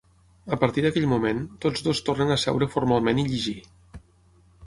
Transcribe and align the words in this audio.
A 0.55 0.57
partir 0.61 0.83
d'aquell 0.85 1.03
moment, 1.11 1.43
tots 1.65 1.85
dos 1.89 2.01
tornen 2.09 2.35
a 2.35 2.39
seure 2.45 2.71
formalment 2.77 3.23
i 3.25 3.29
llegir. 3.35 3.57